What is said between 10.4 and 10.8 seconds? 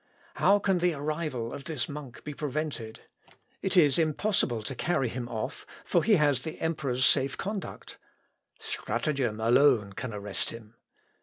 him.